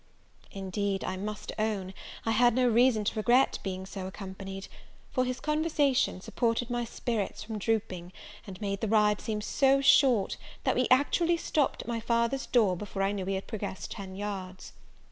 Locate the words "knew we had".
13.11-13.45